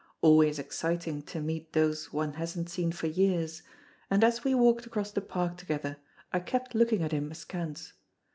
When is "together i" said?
5.57-6.39